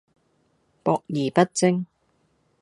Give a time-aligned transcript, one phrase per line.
[0.83, 1.85] 博而不精